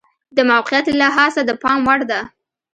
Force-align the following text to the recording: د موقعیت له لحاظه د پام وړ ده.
د 0.37 0.37
موقعیت 0.49 0.85
له 0.89 0.95
لحاظه 1.01 1.41
د 1.45 1.51
پام 1.61 1.79
وړ 1.87 1.99
ده. 2.11 2.19